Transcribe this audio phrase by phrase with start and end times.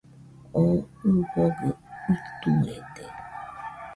[0.59, 0.75] Oo
[1.19, 1.67] ɨfogɨ
[2.07, 3.03] uiturude